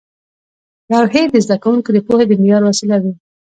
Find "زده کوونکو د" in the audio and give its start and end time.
1.45-1.97